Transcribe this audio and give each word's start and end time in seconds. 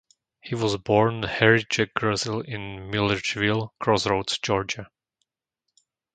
He 0.41 0.55
was 0.55 0.75
born 0.77 1.21
Harry 1.21 1.63
Jack 1.69 1.89
Grusin 1.93 2.43
in 2.47 2.89
Milledgeville 2.89 3.71
Crossroads, 3.79 4.39
Georgia. 4.39 4.89